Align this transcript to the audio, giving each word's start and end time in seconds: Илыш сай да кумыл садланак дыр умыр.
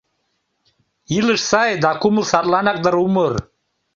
Илыш 1.17 1.41
сай 1.49 1.71
да 1.83 1.91
кумыл 2.01 2.25
садланак 2.31 2.77
дыр 2.83 2.95
умыр. 3.05 3.33